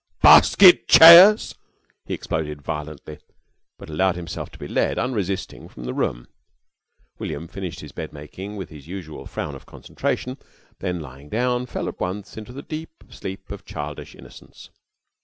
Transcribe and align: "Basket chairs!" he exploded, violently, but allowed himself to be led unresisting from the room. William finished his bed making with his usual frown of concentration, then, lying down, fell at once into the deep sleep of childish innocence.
"Basket 0.23 0.87
chairs!" 0.87 1.53
he 2.07 2.15
exploded, 2.15 2.63
violently, 2.63 3.19
but 3.77 3.87
allowed 3.87 4.15
himself 4.15 4.49
to 4.49 4.57
be 4.57 4.67
led 4.67 4.97
unresisting 4.97 5.67
from 5.69 5.83
the 5.83 5.93
room. 5.93 6.27
William 7.19 7.47
finished 7.47 7.81
his 7.81 7.91
bed 7.91 8.11
making 8.11 8.55
with 8.55 8.69
his 8.69 8.87
usual 8.87 9.27
frown 9.27 9.53
of 9.53 9.67
concentration, 9.67 10.39
then, 10.79 10.99
lying 11.01 11.29
down, 11.29 11.67
fell 11.67 11.87
at 11.87 11.99
once 11.99 12.35
into 12.35 12.51
the 12.51 12.63
deep 12.63 13.03
sleep 13.11 13.51
of 13.51 13.63
childish 13.63 14.15
innocence. 14.15 14.71